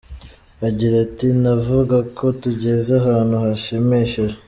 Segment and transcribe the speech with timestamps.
[0.67, 4.35] Agira ati “Navuga ko tugeze ahantu hashimishije.